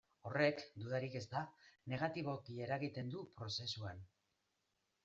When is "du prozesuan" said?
3.17-4.07